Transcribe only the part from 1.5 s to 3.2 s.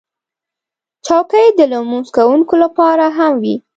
د لمونځ کوونکو لپاره